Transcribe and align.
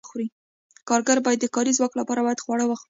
کارګر 0.89 1.17
د 1.41 1.45
کاري 1.55 1.71
ځواک 1.77 1.93
لپاره 1.99 2.21
باید 2.25 2.43
خواړه 2.43 2.65
وخوري. 2.67 2.79